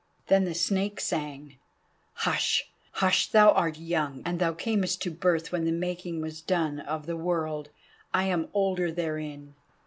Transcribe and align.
Then 0.29 0.45
the 0.45 0.55
Snake 0.55 0.99
sang: 0.99 1.57
"Hush, 2.13 2.71
hush, 2.93 3.27
thou 3.27 3.51
art 3.51 3.77
young, 3.77 4.23
and 4.25 4.39
thou 4.39 4.51
camest 4.51 5.03
to 5.03 5.11
birth 5.11 5.51
when 5.51 5.63
the 5.65 5.71
making 5.71 6.21
was 6.21 6.41
done 6.41 6.79
Of 6.79 7.05
the 7.05 7.15
world: 7.15 7.69
I 8.11 8.23
am 8.23 8.49
older 8.55 8.91
therein!" 8.91 9.53